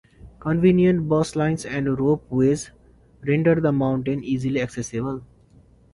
Convenient 0.39 1.07
bus 1.07 1.35
lines 1.35 1.63
and 1.63 1.99
rope 1.99 2.25
ways 2.31 2.71
render 3.23 3.61
the 3.61 3.71
mountain 3.71 4.23
easily 4.23 4.59
accessible. 4.59 5.21